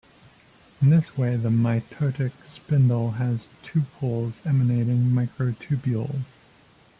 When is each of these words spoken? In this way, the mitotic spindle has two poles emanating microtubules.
In 0.81 0.89
this 0.89 1.15
way, 1.15 1.35
the 1.35 1.49
mitotic 1.51 2.31
spindle 2.47 3.11
has 3.21 3.47
two 3.61 3.83
poles 3.99 4.33
emanating 4.47 5.11
microtubules. 5.11 6.21